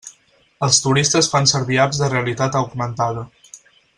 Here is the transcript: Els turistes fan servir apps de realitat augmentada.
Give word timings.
Els 0.67 0.79
turistes 0.85 1.29
fan 1.33 1.51
servir 1.51 1.77
apps 1.85 2.01
de 2.03 2.11
realitat 2.15 2.59
augmentada. 2.63 3.29